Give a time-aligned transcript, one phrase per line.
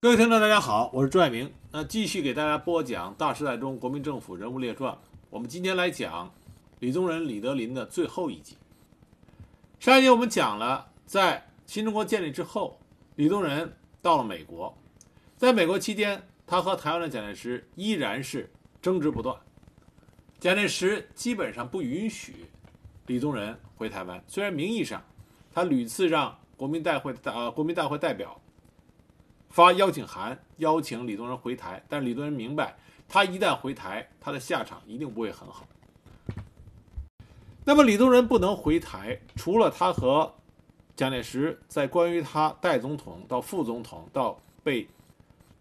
[0.00, 1.52] 各位听众，大家好，我是朱爱明。
[1.72, 4.92] 那继续给大家播讲《大时代中国民政府人物列传》。
[5.28, 6.32] 我们今天来讲
[6.78, 8.56] 李宗仁、李德林的最后一集。
[9.80, 12.78] 上一集我们讲了，在新中国建立之后，
[13.16, 14.72] 李宗仁到了美国，
[15.36, 18.48] 在美国期间，他和台湾的蒋介石依然是
[18.80, 19.36] 争执不断。
[20.38, 22.46] 蒋介石基本上不允许
[23.06, 25.02] 李宗仁回台湾，虽然名义上
[25.52, 28.40] 他屡次让国民大会呃国民大会代表。
[29.50, 32.76] 发邀请函邀请李宗仁回台，但李宗仁明白，
[33.08, 35.66] 他一旦回台，他的下场一定不会很好。
[37.64, 40.34] 那么李宗仁不能回台，除了他和
[40.96, 44.88] 蒋介石在关于他代总统到副总统到被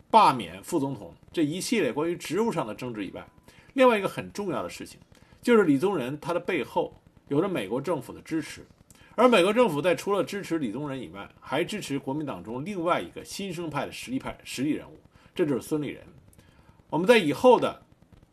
[0.09, 3.27] 罢免副总统这一系列关于职务上的争执以外，
[3.73, 4.99] 另外一个很重要的事情，
[5.41, 6.93] 就是李宗仁他的背后
[7.27, 8.65] 有着美国政府的支持。
[9.17, 14.95] 而美国政府在除了支持李宗仁以外，还支持国民党中另外一个新生派的实力派实力人物，
[15.33, 16.03] 这就是孙立人。
[16.87, 17.81] 我们在以后的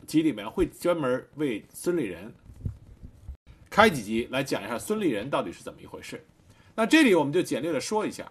[0.07, 2.31] 集里面会专门为孙立人
[3.71, 6.23] 开几集来讲一下孙立人到底是怎么一回事。
[6.75, 8.31] 那这里我们就简略的说一下，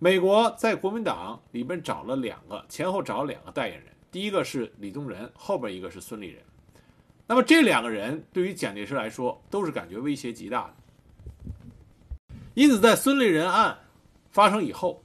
[0.00, 6.42] 美国在国民党里边找了两个前后找了两个代言人，第一个是李宗仁，后边一个是孙立人。
[7.28, 10.74] 那么这两个人对于蒋介石来说都是感觉威胁极大的。
[12.54, 13.78] 因此，在孙立人案
[14.30, 15.02] 发生以后，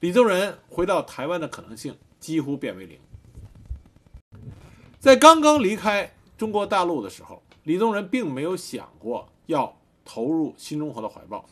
[0.00, 2.98] 李宗仁回到台湾的可能性几乎变为零。
[4.98, 11.46] 在刚刚离开中国大陆的时候，李宗仁并没有想过要投入新中国的怀抱。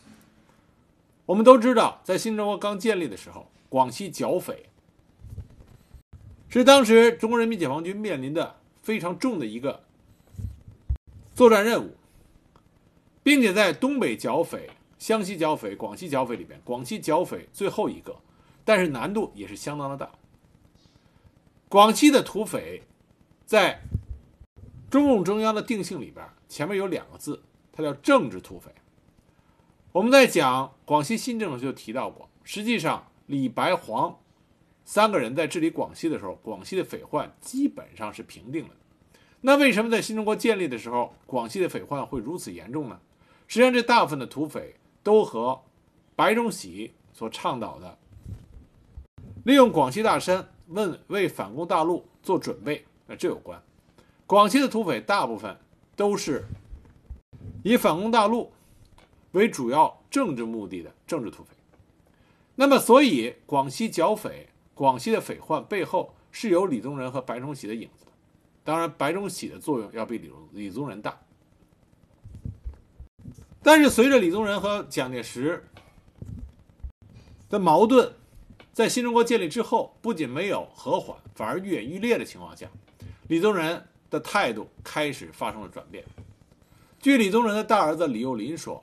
[1.24, 4.68] 我们都知道，在新中国刚建立的时候，广西剿匪
[6.50, 9.82] 是当时中国人民解放军面临的非常重的一个
[11.34, 11.96] 作战任务，
[13.22, 14.68] 并且在东北剿匪。
[14.98, 18.16] 湘西剿匪、广西剿匪里边，广西剿匪最后一个，
[18.64, 20.10] 但是难度也是相当的大。
[21.68, 22.82] 广西的土匪，
[23.46, 23.80] 在
[24.90, 28.72] 中共中央的定性里边，前面有两个字，它叫政治土匪。
[29.92, 34.18] 我们在讲广西新政的时候就提到过，实际上李白黄
[34.84, 38.70] 三个人在治理广西的时候，广西的匪患基本上是平定了。
[39.42, 43.00] 那为什么在新中国建立的时候，广西的匪患会如此严重呢？
[43.46, 44.74] 实际上，这大部分的土匪。
[45.08, 45.58] 都和
[46.14, 47.96] 白崇禧所倡导的
[49.44, 53.58] 利用广西大山为为反攻大陆做准备，那这有关。
[54.26, 55.56] 广西的土匪大部分
[55.96, 56.44] 都是
[57.64, 58.52] 以反攻大陆
[59.32, 61.56] 为主要政治目的的政治土匪。
[62.54, 68.12] 那么，所以广西剿匪、广西的匪患背后是有李宗仁和白崇禧的影子的。
[68.62, 71.18] 当然，白崇禧的作用要比李李宗仁大。
[73.62, 75.64] 但是，随着李宗仁和蒋介石
[77.50, 78.12] 的矛盾
[78.72, 82.66] 在新中国建立之后，不仅没有和缓，反而愈演愈烈的情况下，
[83.26, 86.04] 李宗仁的态度开始发生了转变。
[87.00, 88.82] 据李宗仁的大儿子李幼林说，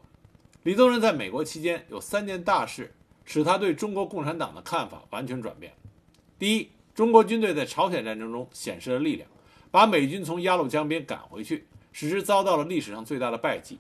[0.64, 2.94] 李宗仁在美国期间有三件大事
[3.24, 5.74] 使他对中国共产党的看法完全转变。
[6.38, 9.28] 第一，中国军队在朝鲜战争中显示了力量，
[9.72, 13.80] 把美军从鸭绿江边赶回去，使之遭到了历史上最大的败绩。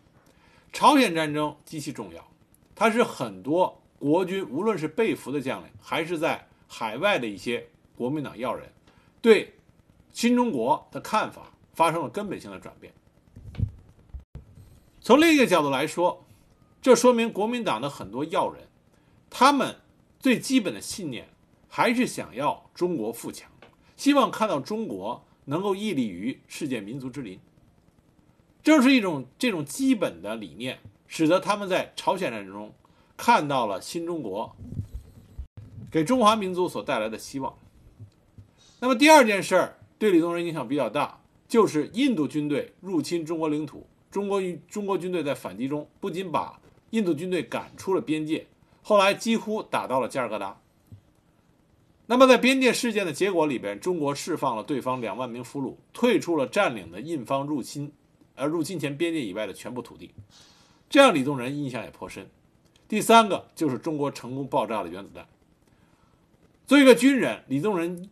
[0.75, 2.29] 朝鲜战争极其重要，
[2.75, 8.69] 它是很多国军，无论是被俘的将领，还是在海外的一些国民党要人，
[9.21, 9.53] 对
[10.11, 12.93] 新中国的看法发生了根本性的转变。
[14.99, 16.25] 从另一个角度来说，
[16.81, 18.67] 这说明国民党的很多要人，
[19.29, 19.77] 他们
[20.19, 21.29] 最基本的信念
[21.69, 23.49] 还是想要中国富强，
[23.95, 27.39] 希望看到中国能够屹立于世界民族之林。
[28.65, 32.73] 正是一种这种基本的理念，使得他们在朝鲜战争中
[33.15, 34.55] 看到了新中国
[35.91, 37.55] 给中华民族所带来的希望。
[38.79, 46.59] 那么第二件事儿对李宗仁影响比较大，就是印度军队入侵中国领土，中国与中国军队在反击中不仅把
[46.89, 48.47] 印度军队赶出了边界，
[48.81, 50.59] 后来几乎打到了加尔各答。
[52.07, 57.91] 那么在边界事件的结果里边，中国释放了对方两万名俘虏，退出了占领的印方入侵。
[58.35, 60.13] 而入侵前边界以外的全部土地，
[60.89, 62.29] 这样李宗仁印象也颇深。
[62.87, 65.27] 第三个就是中国成功爆炸了原子弹。
[66.67, 68.09] 作为一个军人，李宗仁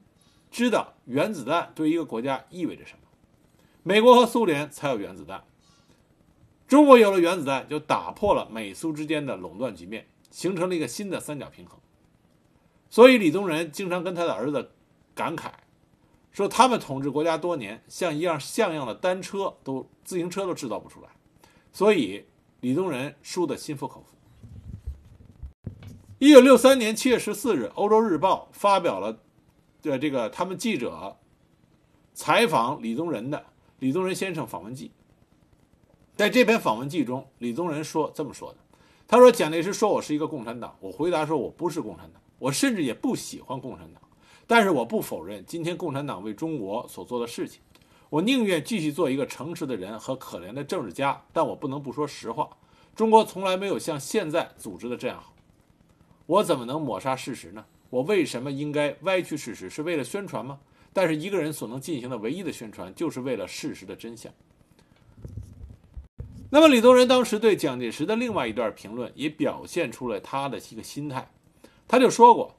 [0.49, 2.99] 知道原子弹对一个国家意味着什么。
[3.83, 5.43] 美国和苏联才有原子弹，
[6.67, 11.77] 中国有了原子弹，就打破了美苏之间的垄断局面，形成了一个新的三角平衡。
[12.89, 14.71] 所以李宗仁经常跟他的儿子
[15.13, 15.51] 感慨。
[16.33, 21.07] 说他们统治国家多年，像一样像样的单车都自行车都制造不出来，
[21.71, 22.25] 所以
[22.61, 25.77] 李宗仁输得心服口服。
[26.17, 29.19] 一九六三年七月十四日，《欧洲日报》发表了
[29.83, 31.17] 的这个他们记者
[32.13, 33.37] 采访李宗仁的
[33.79, 34.87] 《李宗仁先生访问记》。
[36.15, 38.57] 在这篇访问记中，李宗仁说这么说的
[39.07, 44.01] ：“他说蒋介石说我是一个共产党，我回答说我不是共产党，我甚至也不喜欢共产党。
[44.45, 47.61] 但是我不否认今天共产党为中国所做的事情。
[48.09, 52.49] 我宁愿继续做一个诚实的人和可怜的政治家，但我不能不说实话。
[52.95, 55.33] 中国从来没有像现在组织的这样好。
[56.27, 57.65] 我怎么能抹杀事实呢？
[57.89, 59.69] 我为什么应该歪曲事实？
[59.69, 60.59] 是为了宣传吗？
[60.93, 64.31] 但是一个人所能进行的唯一的宣传，就是为了事实的真相。”
[66.51, 71.31] 那么，李宗仁当时对蒋介石的另外一段评论，也表现出了他的一个心态。
[71.87, 72.55] 他就说过：“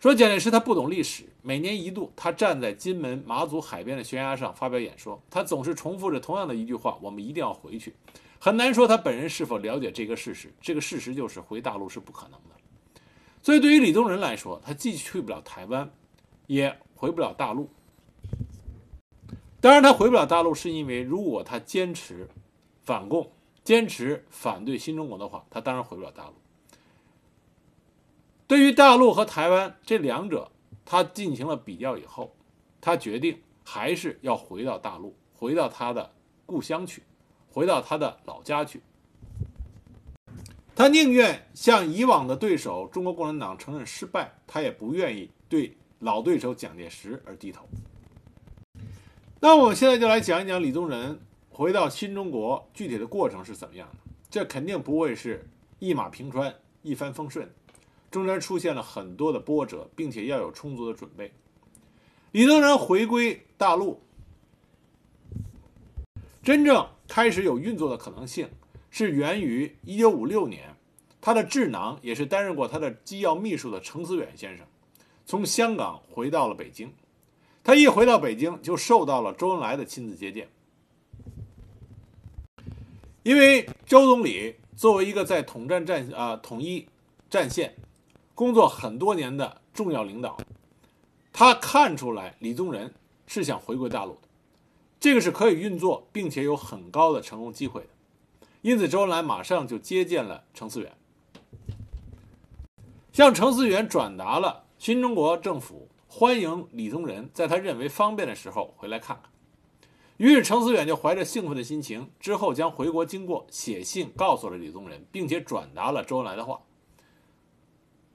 [0.00, 7.94] 说蒋介石他不懂历史，每年一度，他站在金门、马祖海边的悬崖上发表演说，他总是重复着同样的一句话：我们一定要回去。
[8.38, 10.52] 很难说他本人是否了解这个事实。
[10.60, 13.00] 这个事实就是回大陆是不可能的。
[13.42, 15.90] 所以，对于李宗仁来说，他既去不了台湾，
[16.46, 17.68] 也回不了大陆。
[19.60, 22.28] 当然，他回不了大陆，是因为如果他坚持。”
[22.88, 23.30] 反共，
[23.64, 26.32] 坚持反对新中国的话，他当然回不了大陆。
[28.48, 30.50] 对于大陆和台湾这两者，
[30.86, 32.34] 他进行了比较以后，
[32.80, 36.10] 他决定还是要回到大陆，回到他的
[36.46, 37.02] 故乡去，
[37.50, 38.80] 回到他的老家去。
[40.74, 47.68] 他宁愿向以往的对手中国共产党承认失败，他也不愿意对老对手蒋介石而低头。
[49.40, 51.20] 那我们现在就来讲一讲李宗仁。
[51.50, 53.98] 回到新中国，具体的过程是怎么样的？
[54.30, 55.44] 这肯定不会是
[55.80, 57.52] 一马平川、一帆风顺，
[58.10, 61.32] 中间出现了很多的波折，并且要有充足的准备。
[62.32, 64.00] 李宗仁回归大陆，
[66.42, 68.48] 真正开始有运作的可能性，
[68.90, 70.76] 是源于1956年，
[71.20, 74.66] 他的智囊也是担任过他的机要秘书的程思远先生，
[75.26, 76.92] 从香港回到了北京。
[77.64, 80.48] 他一回到北京，就受到了周恩来的亲自接见。
[83.22, 86.86] 因为周总理作为一个在统战战啊统一
[87.28, 87.74] 战线
[88.38, 90.38] 工作很多年的重要领导，
[91.32, 92.94] 他看出来李宗仁
[93.26, 94.28] 是想回归大陆的，
[95.00, 97.88] 这个是可以运作并且有很高的成功机会的，
[98.62, 100.92] 因此周恩来马上就接见了程思远，
[103.12, 109.32] 向程思远转达了新中国政府欢迎李宗仁在他认为方便的时候回来看看。
[110.18, 116.60] 于是，程思远就怀着兴奋的心情，之后将回国经过写信告诉了李宗仁，并且转达了周恩来的话。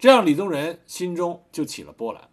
[0.03, 2.29] 这让，李宗仁心中就起了波澜。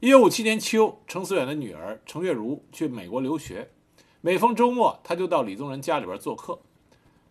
[0.00, 3.70] 一九五七年秋，程思远的女儿程月如去美国留学，
[4.22, 6.58] 每逢周末，他就到李宗仁家里边做客，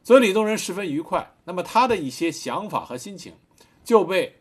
[0.03, 1.33] 所以李宗仁十分愉快。
[1.45, 3.33] 那么，他的一些想法和心情
[3.83, 4.39] 就被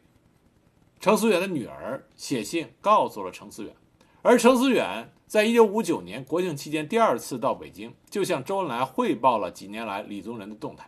[1.01, 3.75] 程思远的女儿写信告诉了程思远，
[4.21, 5.11] 而程思远。
[5.27, 10.87] 在一九五九年国庆期间，第二次到北京，就向周恩来汇报了几年来李宗仁的动态。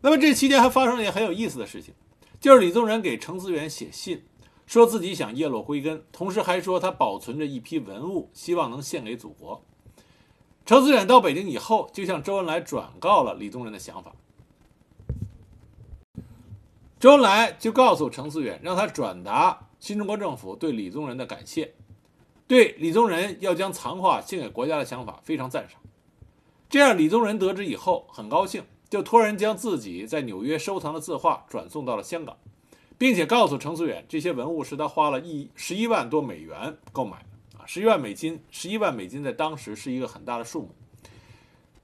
[0.00, 1.94] 那么这期间还发生了一件很有意思的事情，
[2.46, 4.22] 就是李宗仁给程思远写信，
[4.68, 9.64] 说自己想叶落归根，同时还说他保存着一批文物，希望能献给祖国。
[10.64, 14.12] 程思远到北京以后，就向周恩来转告了李宗仁的想法。
[17.00, 21.74] 周恩来就告诉程思远，让他转达新中国政府对李宗仁的感谢。
[22.46, 25.80] 对李宗仁要将藏画献给国家的想法非常赞赏，
[26.70, 32.36] 这样李宗仁得知以后很高兴，就托人将自己在纽约收藏的字画转送到了香港，
[32.96, 40.70] 并且告诉程思远，这些文物是他花了一十一万多美元购买的啊，十一万美金，十一万美金在当时是一个很大的数目。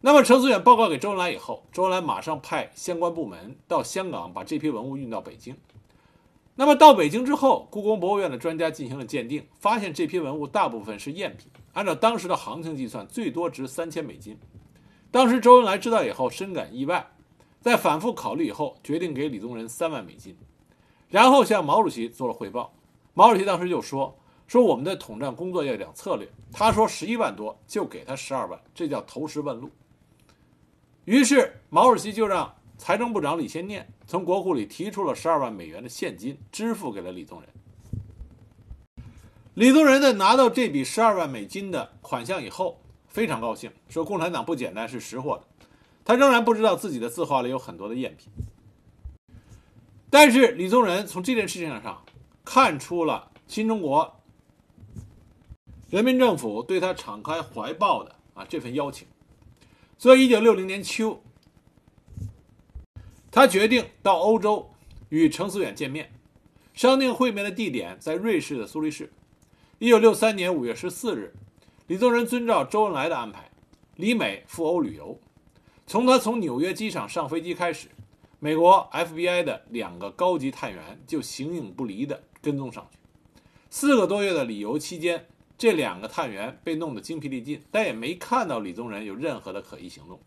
[0.00, 5.56] 那么程思远报告给周恩来以后，周恩来马上派相关部门到香港把这批文物运到北京。
[6.54, 14.36] 那么到北京之后，故宫博物院的专家进行了鉴定，发现这批文物大部分是赝品，按照当时的行情计算，最多值三千美金。
[15.12, 17.06] 当时周恩来知道以后深感意外，
[17.60, 20.36] 在反复考虑以后，决定给李宗仁三万美金，
[21.08, 22.74] 然后向毛主席做了汇报。
[23.14, 29.70] 毛主席当时就说：“说我们的统战工作要讲策略。”他说十一万多，就给他十二万，这叫投石问路。
[31.04, 32.52] 于是毛主席就让。
[32.78, 37.48] 财政部长李先念从国库里提出了十二万美元的现金，支付给了李宗仁。
[39.54, 42.80] 李宗仁在拿到这笔十二万美金的款项以后，
[43.12, 45.66] 非常高兴，说：“共产党不简单，是识货的。”
[46.02, 48.32] 他仍然不知道自己的字画里有很多的赝品。
[50.10, 52.04] 但是李宗仁从这件事情上
[52.44, 54.20] 看出了新中国
[55.90, 59.06] 人民政府对他敞开怀抱的啊这份邀请，
[59.98, 61.22] 所以一九六零年秋。
[63.30, 64.70] 他决定到欧洲
[65.10, 66.12] 与程思远见面，
[66.74, 69.12] 商定会面的地点在瑞士的苏黎世。
[69.78, 71.34] 一九六三年五月十四日，
[71.92, 73.50] 李宗仁遵照周恩来的安排，
[73.96, 75.20] 离美赴欧旅游。
[75.86, 77.88] 从他从纽约机场上飞机开始，
[78.38, 82.96] 美国 FBI 的两个高级探员就形影不离地跟踪上去。
[83.68, 85.26] 四个多月的旅游期间，
[85.58, 90.18] 这两个探员被弄得精疲力尽，但也没看到李宗仁有任何的可疑行动。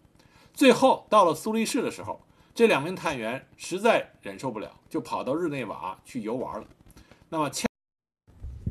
[0.53, 2.21] 最后到了苏黎世的时候，
[2.53, 6.67] 这两名探员实在忍受不了，就跑到日内瓦去游玩了。
[7.29, 7.49] 那么，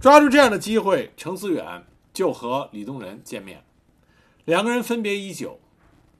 [0.01, 3.62] 抓住这样的机会，程思远就和李宗仁见面。
[4.47, 5.61] 两个人分别已久。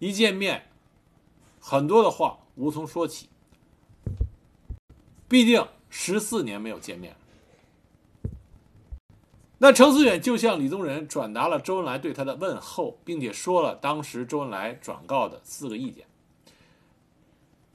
[0.01, 0.67] 一见面，
[1.61, 3.29] 很多的话无从说起。
[5.29, 7.17] 毕竟十四年没有见面。
[9.59, 16.05] 那程思远就向李宗仁转达了周恩来对他的问候，并且说了当时周恩来转告的四个意见，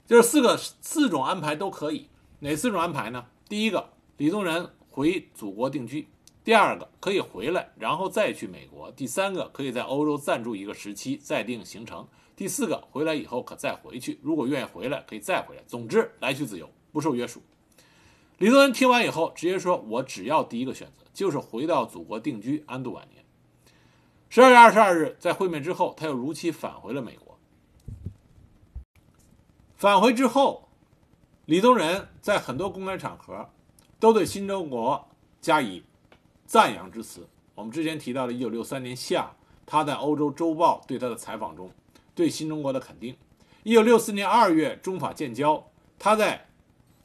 [0.06, 2.06] 就是四个四种安排都可以。
[2.38, 3.26] 哪四种安排呢？
[3.48, 6.06] 第一个，李宗仁回祖国定居。
[6.42, 15.62] 第二个可以回来，然后再去美国；第三个可以在欧洲暂住一个时期，再定行程；第四个回来以后可再回去，如果愿意回来可以再回来。
[15.66, 17.42] 总之来去自由，不受约束。
[18.38, 23.22] 李宗仁听完以后直接说：“我只要第一个选择，就是回到祖国定居，安度晚年。”
[24.30, 27.38] 十二月二十二日，在会面之后，他又如期返回了美国。
[29.76, 30.70] 返回之后，
[31.44, 33.50] 李宗仁在很多公开场合
[33.98, 35.06] 都对新中国
[35.42, 35.82] 加以。
[36.50, 37.24] 赞扬之词。
[37.54, 39.30] 我们之前提到的1963年夏，
[39.64, 41.70] 他在欧洲周报对他的采访中，
[42.12, 43.16] 对新中国的肯定。
[43.62, 45.64] 1964年2月中法建交，
[45.96, 46.48] 他在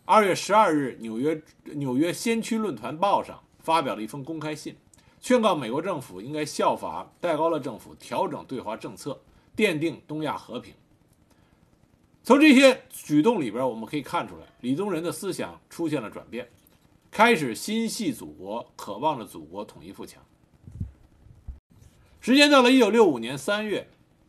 [0.08, 4.76] 2月12日纽约纽约先驱论坛报上发表了一封公开信，
[5.22, 9.22] 劝告美国政府应该效法戴高乐政府调整对华政策，
[9.56, 10.74] 奠定东亚和平。
[12.24, 16.50] 从这些举动里边，我们可以看出来，李宗仁的思想出现了转变。
[17.16, 20.22] 开始心系祖国，渴望着祖国统一富强。
[22.20, 23.88] 时间到了一九六五年三月，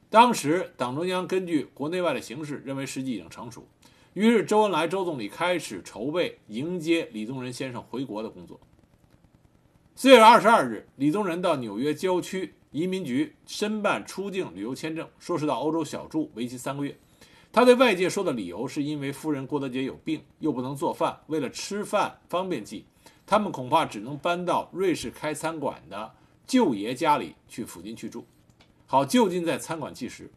[0.09, 3.67] 当时党中央根据国内外的形势，认为时机已经成熟，
[4.15, 8.61] 于是周恩来周总理开始筹备迎接李宗仁先生回国的工作。
[9.97, 16.97] 四月二十二日，李宗仁到纽约郊区移民局申办出境旅游签证，说是到欧洲小住，为期三个月。
[17.57, 22.85] 他对外界说的理由是因为夫人郭德洁有病，又不能做饭，为了吃饭方便计，
[23.25, 26.13] 他们恐怕只能搬到瑞士开餐馆的
[26.47, 28.27] 舅爷家里去附近去住，
[28.85, 30.31] 好就近在餐馆计时。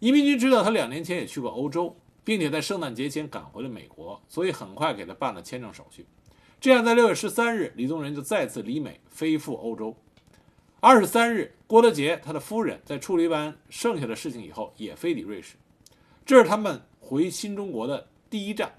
[0.00, 6.04] 移民局知道他两年前也去过欧洲，并且在圣诞节前赶回了美国，所以很快给他办了签证手续。
[6.60, 9.96] 这样，在六月十三日，李宗仁就再次离美飞赴欧洲。
[10.80, 15.54] 二十三日，郭德洁他的夫人在处理完剩下的事情以后，也飞抵瑞士。
[16.26, 18.72] 这是他们回新中国的第一站。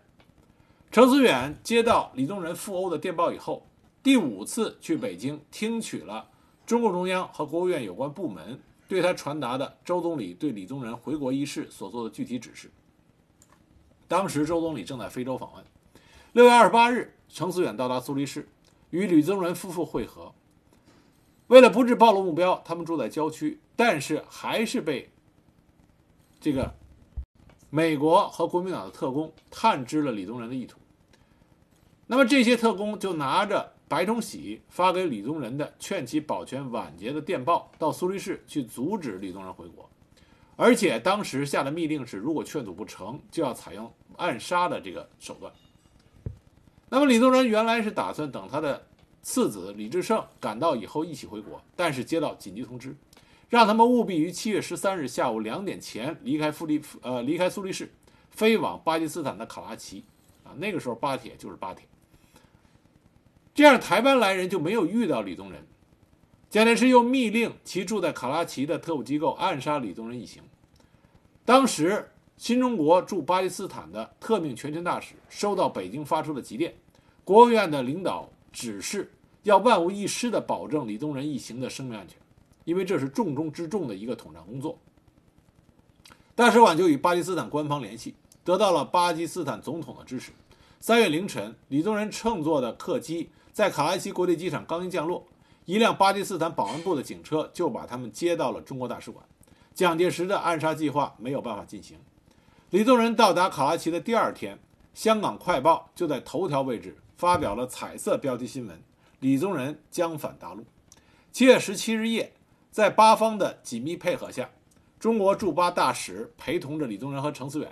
[0.92, 3.68] 程思远接到李宗仁赴欧的电报以后，
[4.02, 6.30] 第五次去北京听取了
[6.66, 12.72] 中共中央和国务院有关部门对他传达的周总理对李宗仁回国一事所做的具体指示。
[14.08, 15.64] 当时周总理正在非洲访问。
[16.34, 18.48] 六月二十八日，程思远到达苏黎世，
[18.90, 20.34] 与李宗仁夫妇会合。
[21.48, 25.12] 为了不致暴露目标，他们住在郊区，但是还是被
[26.40, 26.74] 这个。
[27.76, 30.80] 美国和国民党的特工探知了李宗仁的意图，
[32.08, 39.90] 那么这些特工就拿着白崇禧发给李宗仁的劝其保全晚节的电报，到苏黎世去阻止李宗仁回国，
[40.56, 45.52] 而且当时下的密令是，如果劝阻不成，就要采用暗杀的这个手段。
[46.88, 48.88] 那么李宗仁原来是打算等他的
[49.22, 52.96] 次子李志胜赶到以后一起回国，但是接到紧急通知。
[53.50, 57.92] 让他们务必于七月十三日下午两点前离开富利呃离开苏黎世，
[58.32, 60.04] 飞往巴基斯坦的卡拉奇，
[60.44, 61.86] 啊，那个时候巴铁就是巴铁。
[63.54, 65.66] 这样台湾来人就没有遇到李宗仁。
[66.50, 70.42] 蒋介石又密令其住在卡拉奇的特务机构暗杀李宗仁一行。
[71.44, 76.74] 当时新中国驻巴基斯坦的特命全权大使收到北京发出的急电，
[77.24, 79.12] 国务院的领导指示
[79.44, 82.18] 要万无一失地保证李宗仁一行的生命安全。
[82.66, 84.78] 因为这是重中之重的一个统战工作，
[86.36, 90.32] 大使馆就与巴基斯坦官方联系，得到了巴基斯坦总统的支持。
[90.80, 95.26] 三月凌晨，李宗仁乘坐的客机在卡拉奇国际机场刚一降落，
[95.66, 99.24] 一辆巴基斯坦保安部的警车就把他们接到了中国大使馆。
[99.74, 101.98] 蒋介石的暗杀计划没有办法进行。
[102.72, 104.58] 李宗仁到达卡拉奇的第二天，
[104.94, 108.82] 香港快报就在头条位置发表了彩色标题新闻：
[109.20, 110.66] 李宗仁将返大陆。
[111.32, 112.34] 七月十七日夜。
[112.76, 114.50] 在巴方的紧密配合下，
[115.00, 117.72] 中国驻巴大使陪同着李宗仁和程思远，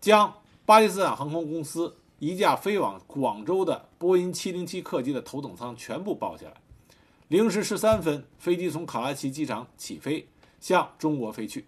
[0.00, 0.34] 将
[0.64, 6.54] 巴基斯坦航空公司一架飞往广州的波音707客机的头等舱全部包下来。
[7.28, 10.26] 零时十三分，飞机从卡拉奇机场起飞，
[10.58, 11.66] 向中国飞去。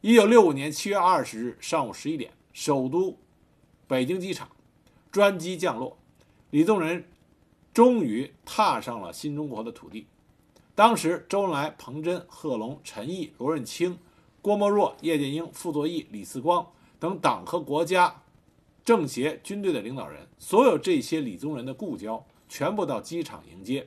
[0.00, 3.18] 一九六五年七月二十日上午十一点，首都
[3.86, 4.48] 北京机场
[5.12, 5.98] 专机降落，
[6.48, 7.06] 李宗仁
[7.74, 10.06] 终于踏上了新中国的土地。
[10.76, 13.96] 当时，周恩来、彭真、贺龙、陈毅、罗润卿、
[14.42, 16.66] 郭沫若、叶剑英、傅作义、李四光
[16.98, 18.22] 等党和国家、
[18.84, 23.86] 政协、军队的领导人，所有这些李宗仁的故交，全部到机场迎接。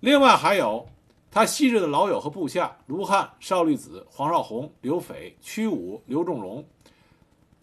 [0.00, 0.86] 另外还有
[1.30, 6.62] 他昔日的老友和部下卢汉、邵力子、黄绍竑、刘斐、屈武、刘仲荣、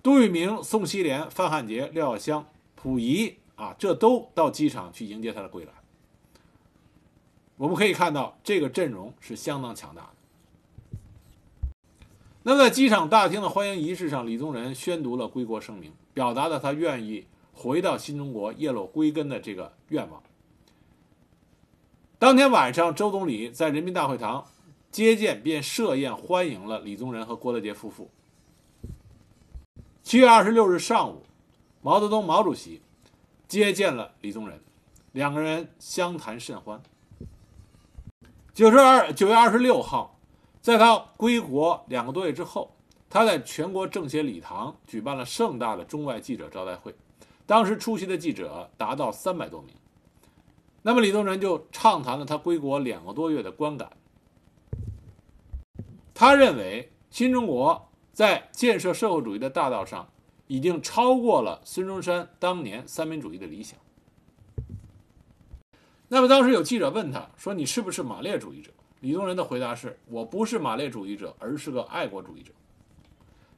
[0.02, 2.44] 杜聿明、宋希濂、范汉杰、廖耀湘、
[2.76, 5.72] 溥仪啊，这都到机场去迎接他的归来。
[7.58, 10.10] 我们可以看到，这个阵容是相当强大的。
[12.44, 20.22] 那么，在机场大厅的欢迎仪式上，李宗仁宣读了归国声明，表达了他愿意回到新中国、叶落归根的这个愿望。
[22.20, 24.46] 当天晚上，周总理在人民大会堂
[24.92, 28.10] 接见，并设宴欢迎了李宗仁和郭德洁夫妇。
[30.04, 31.24] 七月二十六日上午，
[31.82, 32.82] 毛泽东毛主席
[33.48, 34.60] 接见了李宗仁，
[35.14, 36.82] 两个人相谈甚欢。
[38.56, 40.18] 九十二九月二十六号，
[40.62, 42.74] 在他归国两个多月之后，
[43.10, 46.96] 他在全国政协礼堂举办了盛大的中外记者招待会，
[47.46, 49.76] 当时出席的记者达到三百多名。
[50.84, 53.92] 那么李宗仁就畅谈了他归国两个多月的观感。
[56.14, 60.08] 他认为新中国在建设社会主义的大道上，
[60.48, 63.78] 已经超过了孙中山当年三民主义的理想。
[66.08, 68.72] 那么当时有记者问他说：“你是不是马列主义者？”
[69.02, 72.52] 李宗仁的回答是：“我不是马列主义者，而是个爱国主义者。”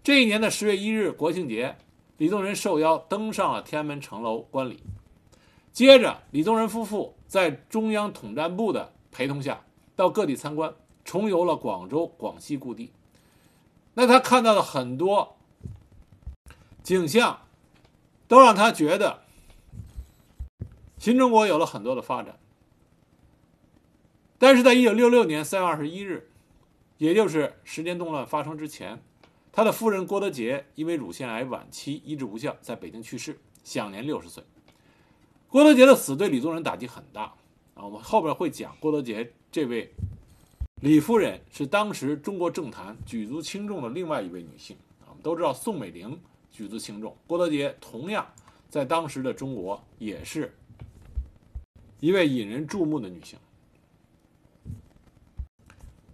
[0.02, 1.76] 这一年的十月一日国庆节，
[2.18, 4.82] 李宗仁受邀登上了天安门城楼观礼。
[5.74, 9.62] 接着，李宗仁夫妇在中央统战部的陪同下，
[9.96, 12.92] 到各地参观，重游了广州、广西故地。
[13.94, 15.38] 那他看到的很多
[16.82, 17.42] 景象，
[18.28, 19.27] 都让他觉得。
[21.08, 22.38] 新中国有了很多的发展，
[24.38, 26.30] 但是在一九六六年三月二十一日，
[26.98, 29.02] 也就是十年动乱发生之前，
[29.54, 34.44] 他的夫人郭德洁因为乳腺癌晚期医治无效，在北京去世，享年六十岁。
[35.48, 37.34] 郭德洁的死对李宗仁打击很大
[37.74, 37.86] 啊！
[37.86, 39.90] 我们后边会讲郭德洁这位
[40.82, 45.08] 李夫人是当时中国政坛举足轻重的另外一位女性啊。
[45.08, 46.20] 我们都知道宋美龄
[46.52, 48.28] 举足轻重，郭德洁同样
[48.68, 50.54] 在当时的中国也是。
[52.00, 53.40] 一位引人注目的女性。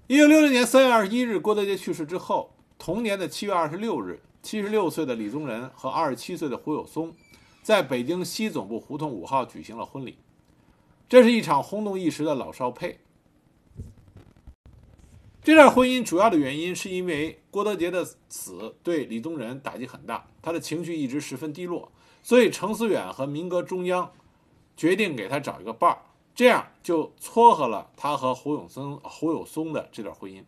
[0.08, 7.14] 一九六六年三月二十一日，郭德洁去世之后，同年的七月二十六日，七十六岁的李宗仁和二十七岁的胡有松，
[7.62, 10.18] 在北京西总部胡同五号举行了婚礼。
[11.10, 13.00] 这是一场轰动一时的老少配。
[15.44, 21.92] 这段婚姻主要的原因是因为郭德洁的死对李宗仁打击很大，他的情绪一直十分低落，
[22.22, 24.10] 所以程思远和民革中央。
[24.76, 25.98] 决定给他找一个伴儿，
[26.34, 30.44] 这样就撮合了他和胡永松、胡有松的这段婚姻。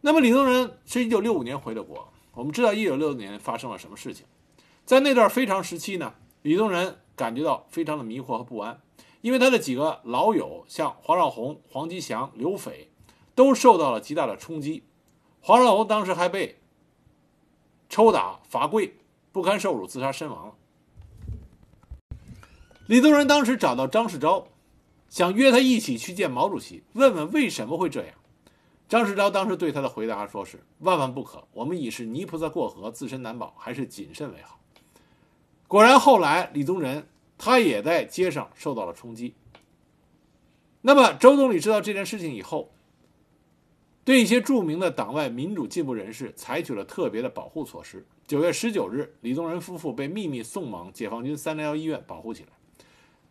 [0.00, 4.26] 那么李宗仁是一九六五年回的国，我们知道一九六六年发生了什么事情，
[4.84, 8.82] 在那段非常时期呢，李宗仁感觉到非常的迷惑和不安，
[9.22, 12.90] 因为他的几个老友像黄绍竑、黄吉祥、刘斐，
[13.34, 14.84] 都受到了极大的冲击。
[15.40, 16.60] 黄绍竑当时还被
[17.88, 18.96] 抽打罚跪，
[19.32, 20.54] 不堪受辱，自杀身亡了。
[22.86, 24.44] 李宗仁当时找到张世钊，
[25.08, 28.14] 想约他一起去见毛主席，问问为什么会这样。
[28.86, 34.60] 张世钊当时对他的回答说是：“万万不可，我们已是泥菩萨过河，自身难保，还是谨慎为好。”
[35.66, 39.34] 果然，后来李宗仁他也在街上受到了冲击。
[40.82, 42.70] 那么，周总理知道这件事情以后，
[44.04, 48.06] 对一些著名的党外民主进步人士采取了特别的保护措施。
[48.26, 52.48] 九月十九日，李宗仁夫妇被秘密送往解放军三零幺医院保护起来。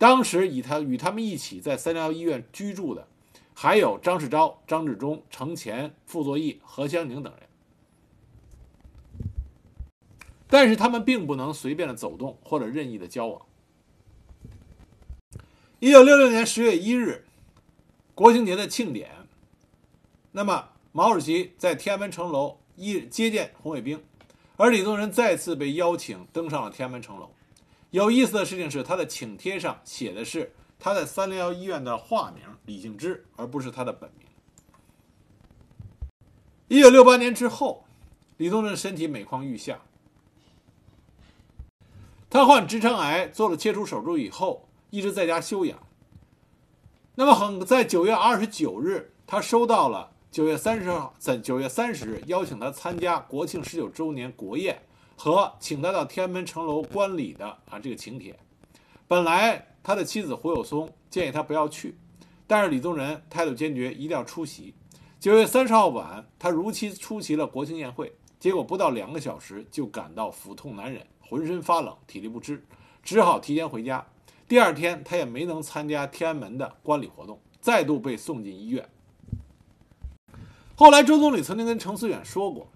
[0.03, 3.07] 当时以他与他们一起在三零幺医院居住的，
[3.53, 7.47] 还有张世钊、张治中、程潜、傅作义、何香凝等人。
[10.49, 13.45] 但是他们并不能随便的走动或者任意的交往。
[15.79, 17.23] 一九六六年十月一日，
[18.13, 19.09] 国庆节的庆典，
[20.33, 24.03] 那么毛主席在天安门城楼一接见红卫兵，
[24.57, 27.29] 而李宗仁再次被邀请登上了天安门城楼。
[27.93, 34.27] 有意思的事情是，他的请帖上写的是他在三零幺医院的化名李敬之，而不是他的本名。
[36.69, 37.85] 一九六八年之后，
[38.37, 39.81] 李宗仁身体每况愈下。
[42.31, 45.77] 他患直肠癌，做了切除手术以后，一直在家休养。
[47.13, 54.81] 那么，很在九月二十九日，他收到了九月三十号在九月三十日邀请他参加国庆十九周年国宴
[55.15, 58.37] 和请他到天安门城楼观礼的啊这个请帖。
[59.07, 61.95] 本来他的妻子胡有松建议他不要去，
[62.47, 64.73] 但是李宗仁态度坚决，一定要出席。
[65.19, 71.05] 九月三十号晚，他如期出席了国庆宴会，结果不到两个小时就感到腹痛难忍。
[71.19, 72.63] 浑身发冷，体力不支，
[73.01, 74.05] 只好提前回家。
[74.47, 78.87] 第二天，他也没能参加天安门的观礼活动，再度被送进医院。
[80.75, 82.67] 后来，周总理曾经跟程思远说过，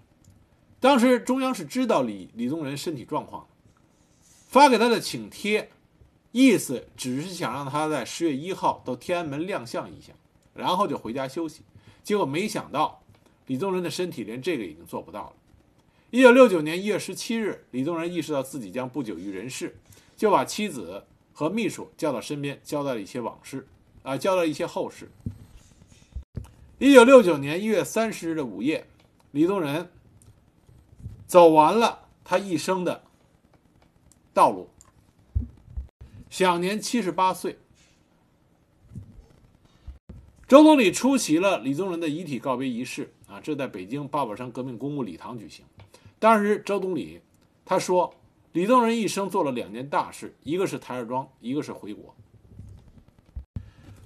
[0.80, 3.48] 当时中央是知道李李宗仁身体状况的，
[4.48, 5.70] 发给他的请帖，
[6.30, 10.12] 意思只是想让他在十月一号到天安门亮相一下，
[10.54, 11.62] 然后就回家休息。
[12.04, 13.02] 结果没想到，
[13.46, 15.32] 李宗仁的身体连这个已经做不到了。
[16.10, 19.76] 一九六九年一月十七日，李宗仁意识到自己将不久于人世，
[20.16, 23.66] 就把妻子和秘书叫到身边，交代了一些往事，
[24.04, 25.10] 啊，交代了一些后事。
[26.78, 28.86] 一九六九年一月三十日的午夜，
[29.32, 29.90] 李宗仁
[31.28, 33.02] 走完了他一生的
[34.32, 34.70] 道路，
[36.30, 37.58] 享年七十八岁。
[40.48, 45.66] 周总理出席了李宗仁的遗体告别仪式，啊，这在北京八宝山革命公墓礼堂举行。
[46.18, 47.20] 当时，周总理
[47.66, 48.14] 他说
[48.52, 52.14] ：“李宗仁一生做了两件大事，一个是台儿庄，一个是回国。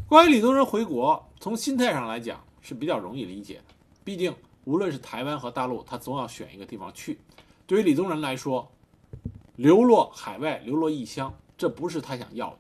[0.09, 3.75] 关于李宗仁回国，从心态上来讲是比较容易理解的。
[4.03, 7.19] 毕竟，无论是台湾和大陆，他总要选一个地方去。
[7.67, 8.71] 对于李宗仁来说，
[9.57, 12.59] 流落海外、流落异乡，这不是他想要的。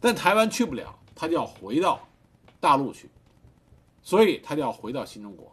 [0.00, 2.00] 但台湾去不了，他就要回到
[2.60, 3.10] 大陆去，
[4.02, 5.52] 所以他就要回到新中国。”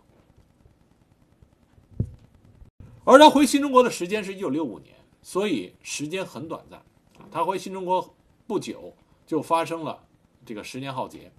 [3.05, 6.81] 而他回新中国的时间是一九六五年，所以时间很短暂。
[7.29, 8.15] 他回新中国
[8.47, 8.93] 不久
[9.25, 10.05] 就发生了
[10.45, 11.31] 这个十年浩劫，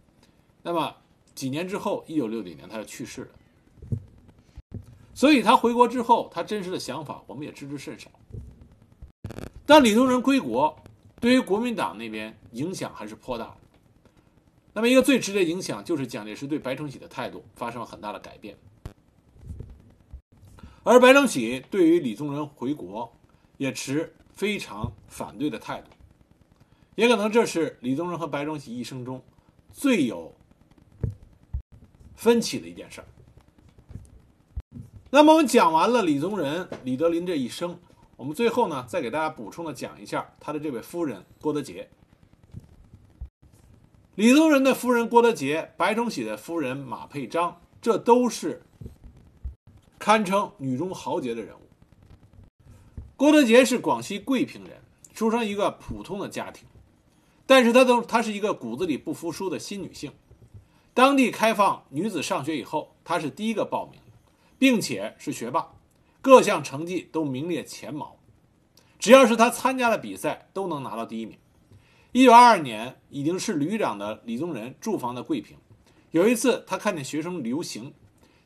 [0.62, 0.94] 那么
[1.34, 3.28] 几年之后，一九六九年他就去世了。
[5.14, 8.10] 所以他回国之后，他真实的想法我们也知之甚少。
[9.64, 10.76] 但李宗仁归国，
[11.20, 13.56] 对于国民党那边影响还是颇大的。
[14.72, 18.56] 那么一个最直接影响就是蒋介石对白崇禧的态度发生了很大的改变。
[20.82, 23.10] 而白崇禧对于李宗仁回国
[23.56, 25.90] 也持非常反对的态度，
[26.96, 29.22] 也可能这是李宗仁和白崇禧一生中
[29.72, 30.34] 最有
[32.14, 33.06] 分歧的一件事儿。
[35.10, 37.78] 那么我们讲完了李宗仁、李德林这一生，
[38.16, 41.88] 我们最后呢再给大家补充的讲一下他的这位夫人郭德洁。
[44.14, 48.62] 李宗仁的夫人郭德洁，白崇禧的夫人马佩章，这都是。
[49.96, 51.60] 堪称女中豪杰的人物，
[53.16, 54.82] 郭德洁是广西桂平人，
[55.14, 56.66] 出生一个普通的家庭，
[57.46, 60.12] 但是她都她是一个骨子里不服输的新女性。
[60.94, 64.00] 当地开放女子上学以后，她是第一个报名，
[64.60, 65.72] 并且是学霸，
[66.20, 68.16] 各项成绩都名列前茅。
[69.00, 71.36] 只要是她参加了比赛，都能拿到第一名。
[72.12, 75.56] 一九二二年，已经是旅长的李宗仁住房的桂平，
[76.12, 77.92] 有一次他看见学生游行。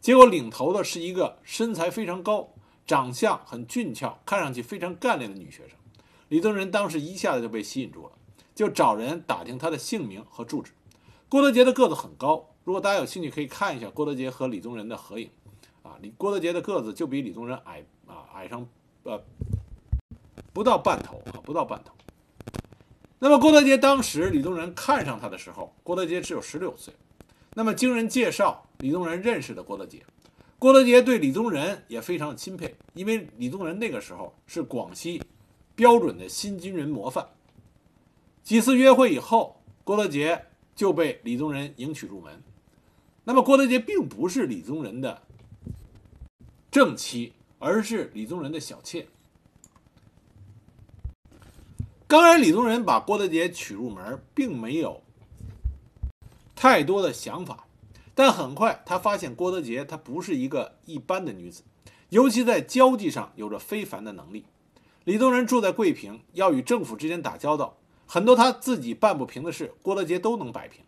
[0.01, 2.55] 结果领头的是一个身材非常高、
[2.87, 5.77] 长相很俊俏、看上去非常干练的女学生。
[6.29, 8.13] 李宗仁当时一下子就被吸引住了，
[8.55, 10.73] 就找人打听她的姓名和住址。
[11.29, 15.31] 郭德洁的个子很高，如果大家有兴趣，可以看一下郭德洁和李宗仁的合影。
[15.83, 18.67] 啊，李郭德洁的个子就比李宗仁矮啊，矮上
[19.05, 19.23] 呃
[20.53, 21.93] 不到半头啊，不到半头。
[23.19, 26.95] 那么郭德洁当时李宗仁看上他的时候，郭德洁只有十六岁。
[27.55, 28.65] 那么经人介绍。
[28.79, 30.07] 李宗仁认识的郭德洁，
[30.57, 35.21] 郭德洁对李宗仁也非常钦佩，因为李宗仁那个时候是广西
[35.75, 37.27] 标准的新军人模范。
[38.45, 40.45] 几次约会以后，郭德洁
[40.79, 42.41] 就被李宗仁迎娶入门。
[43.25, 45.23] 那么郭德洁并不是李宗仁的
[46.71, 49.09] 正妻，而是李宗仁的小妾。
[52.07, 55.03] 当然，李宗仁把郭德洁娶入门，并没有
[56.55, 57.67] 太多的想法。
[58.15, 61.65] 但很快，他发现郭德洁她不是一个一般的女子，
[62.11, 64.45] 尤其在交际上有着非凡的能力。
[65.03, 67.77] 李宗仁住在桂平，要与政府之间打交道，
[68.11, 70.83] 很多他自己办不平的事，郭德洁都能摆平。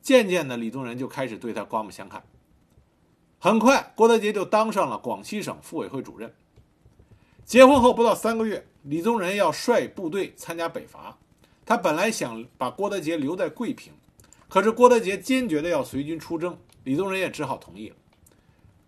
[0.00, 2.24] 渐渐的，李宗仁就开始对他刮目相看。
[3.38, 6.32] 很快，郭德洁就当上了广西省妇委会主任。
[7.44, 11.18] 结婚后不到三个月，李宗仁要率部队参加北伐，
[11.66, 13.92] 他本来想把郭德洁留在桂平，
[14.48, 16.56] 可是郭德洁坚决的要随军出征。
[16.84, 17.96] 李宗仁也只好同意了。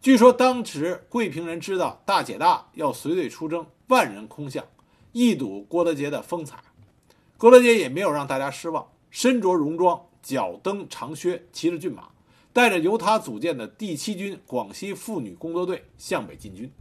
[0.00, 4.64] 据说当时桂平人知道大姐大要随队出征，万人空巷，
[5.12, 6.58] 一睹郭德洁的风采。
[7.44, 12.08] 郭德洁也没有让大家失望，身着戎装，脚蹬长靴，骑着骏马，
[12.54, 16.72] 带着由他组建的第七军广西妇女工作队向北进军。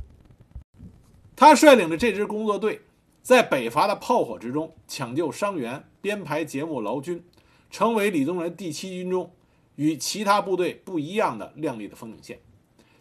[1.35, 2.79] 他率领着这支工作队，
[3.21, 7.21] 在北伐的炮火之中抢救伤员，编排节目劳军，
[7.69, 9.33] 成为李宗仁第七军中
[9.75, 12.39] 与其他部队不一样的亮丽的风景线。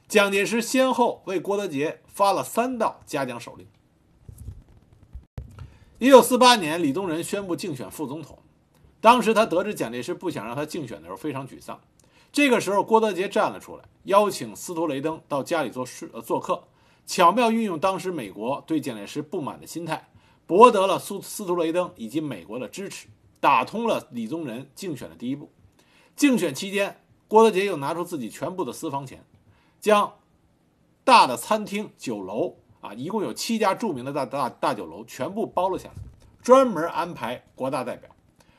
[0.08, 3.64] 蒋介石先后为郭德洁发了三道嘉奖手令。
[6.02, 8.36] 一九四八年，李宗仁宣布竞选副总统。
[9.00, 11.80] 当时他得知蒋介石不想让他竞选的时候，非常沮丧。
[12.32, 16.64] 这个时候，郭德洁站了出来，邀请司徒雷登到家里做事呃做客，
[17.06, 20.08] 巧妙运用当时美国对蒋介石不满的心态，
[20.44, 23.06] 博得了苏司徒雷登以及美国的支持，
[23.38, 25.52] 打通了李宗仁竞选的第一步。
[26.16, 29.24] 竞选期间，郭德洁又拿出自己全部的私房钱，
[29.78, 30.14] 将
[31.04, 32.56] 大的餐厅、酒楼。
[32.82, 35.94] 啊，一共有七家著名的大大大酒楼，全部包了下来，
[36.42, 38.10] 专门安排国大代表，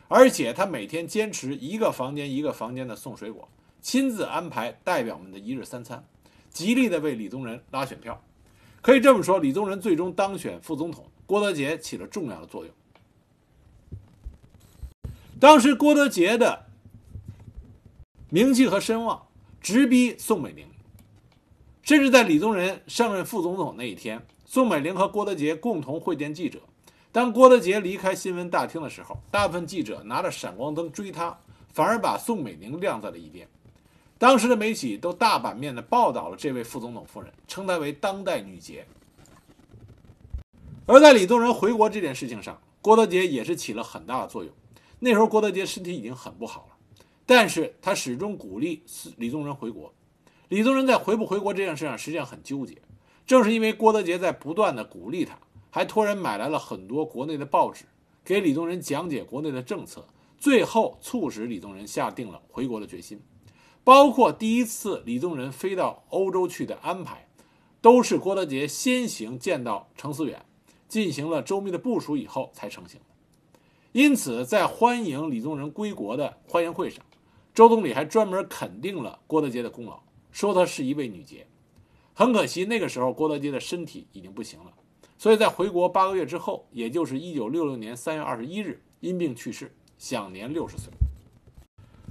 [0.07, 3.49] 而且他每天坚持一个房间一个房间的送水果，
[3.81, 6.05] 亲自安排代表们的一日三餐，
[6.49, 8.23] 极力的为李宗仁拉选票。
[8.81, 12.73] 可以这么说，李宗仁最终当选副总统，郭德洁起了重要的作用。
[15.37, 16.65] 当时郭德洁的
[18.29, 19.27] 名气和声望
[19.59, 20.65] 直逼宋美龄。
[21.83, 26.61] 甚至在李宗仁上任副总统那一天，宋美龄和郭德洁共同会见记者。
[27.11, 31.37] 当郭德洁离开新闻大厅的时候，大部分记者拿着闪光灯追他，
[31.73, 33.45] 反而把宋美龄晾在了一边。
[34.17, 38.87] 当时的媒体都大版面的报道了这位副总统夫人，称她为当代女杰。
[40.85, 44.53] 而在李宗仁回国这件事情上，郭德洁也是起了很大的作用。
[44.99, 46.77] 那时候郭德洁身体已经很不好了，
[47.25, 48.83] 但是他始终鼓励
[49.17, 49.93] 李宗仁回国。
[50.53, 52.77] 李宗仁在回不回国这件事上实际上很纠结，
[53.25, 55.35] 正是因为郭德杰在不断的鼓励他，
[55.71, 57.85] 还托人买来了很多国内的报纸，
[58.23, 60.05] 给李宗仁讲解国内的政策，
[60.37, 63.19] 最后促使李宗仁下定了回国的决心。
[63.83, 67.27] 包括第一次李宗仁飞到欧洲去的安排，
[67.81, 70.45] 都是郭德杰先行见到程思远，
[70.87, 73.59] 进行了周密的部署以后才成型的。
[73.91, 77.03] 因此，在欢迎李宗仁归国的欢迎会上，
[77.55, 79.99] 周总理还专门肯定了郭德杰的功劳。
[80.33, 81.47] 说她是一位女杰，
[82.13, 84.73] 很可惜，那个时候郭德洁的身体已经不行了，
[85.17, 90.91] 所以在回国八个月之后，也就是一九六六年三月二十一日，因病去世，享年六十岁。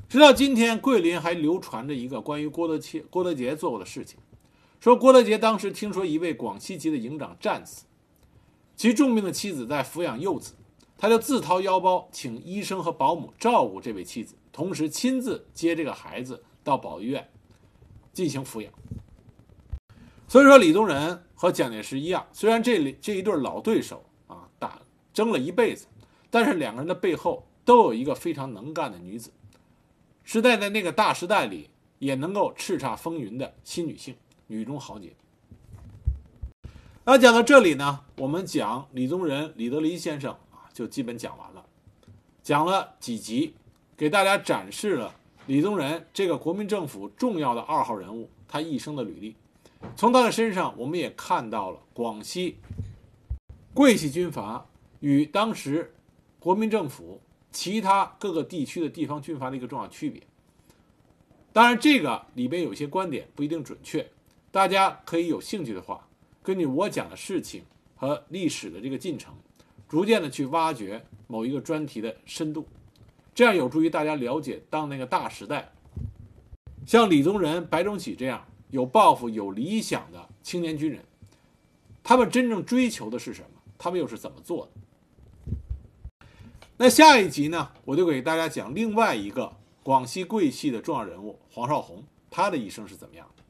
[0.08, 4.18] 直到今天，桂林还流传着一个关于郭德切、郭德杰做过的事情，
[4.78, 7.87] 说郭德杰当时听说一位广西籍的营长战死，
[8.76, 10.52] 其重病的妻子在抚养幼子，
[10.96, 17.28] 他就自掏腰包请医生和保姆照顾这位妻子，同时亲自接这个孩子到保育院。
[18.12, 18.72] 进行抚养，
[20.29, 24.81] 所以说李宗仁和蒋介石一样，虽然这里这一对老对手啊打
[25.12, 25.87] 争了一辈子，
[26.31, 29.31] 但是两个人的背后都有一个非常能干的女子，
[30.25, 34.14] 是在在那个大时代里也能够叱咤风云的新女性，
[34.46, 35.14] 女中豪杰。
[37.05, 41.64] 那讲到这里呢，我们讲李宗仁、李德林先生啊，就基本讲完了，
[42.42, 43.55] 讲了几集，
[43.96, 45.14] 给大家展示了。
[45.46, 49.35] 李宗仁这个国民政府重要的二号人物，他一生的履历，
[49.96, 52.59] 从他的身上，我们也看到了广西
[53.74, 54.64] 桂系军阀
[55.00, 55.92] 与当时
[56.38, 60.22] 国民政府其他各个地区的地方军阀的一个重要区别。
[61.52, 64.09] 当然，这个里边有些观点不一定准确，
[64.52, 66.07] 大家可以有兴趣的话，
[66.40, 67.64] 根据我讲的事情
[67.96, 69.35] 和历史的这个进程，
[69.88, 72.64] 逐渐的去挖掘某一个专题的深度。
[73.35, 75.73] 这样有助于大家了解当那个大时代，
[76.87, 81.03] 像李宗仁、白崇禧这样有抱负、有理想的青年军人，
[82.03, 83.49] 他们真正追求的是什么？
[83.79, 86.27] 他们又是怎么做的？
[86.77, 93.41] 那下一集呢，我就给大家讲另外一个广西桂系的重要人物黄绍竑，他的一生是怎么样的。